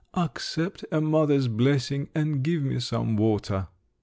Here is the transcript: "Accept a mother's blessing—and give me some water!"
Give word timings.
"Accept 0.15 0.83
a 0.91 0.99
mother's 0.99 1.47
blessing—and 1.47 2.41
give 2.41 2.63
me 2.63 2.79
some 2.79 3.17
water!" 3.17 3.67